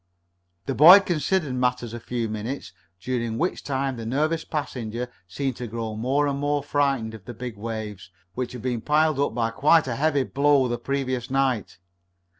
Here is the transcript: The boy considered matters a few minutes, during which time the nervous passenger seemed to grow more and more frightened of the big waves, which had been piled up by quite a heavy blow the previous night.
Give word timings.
The 0.65 0.73
boy 0.73 0.99
considered 1.01 1.53
matters 1.53 1.93
a 1.93 1.99
few 1.99 2.27
minutes, 2.27 2.73
during 2.99 3.37
which 3.37 3.63
time 3.63 3.97
the 3.97 4.05
nervous 4.07 4.43
passenger 4.43 5.11
seemed 5.27 5.57
to 5.57 5.67
grow 5.67 5.95
more 5.95 6.25
and 6.25 6.39
more 6.39 6.63
frightened 6.63 7.13
of 7.13 7.25
the 7.25 7.35
big 7.35 7.55
waves, 7.55 8.09
which 8.33 8.53
had 8.53 8.63
been 8.63 8.81
piled 8.81 9.19
up 9.19 9.35
by 9.35 9.51
quite 9.51 9.85
a 9.85 9.97
heavy 9.97 10.23
blow 10.23 10.67
the 10.67 10.79
previous 10.79 11.29
night. 11.29 11.77